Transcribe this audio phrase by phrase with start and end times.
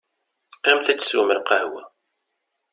[0.57, 1.83] Qqimet ad teswem lqahwa.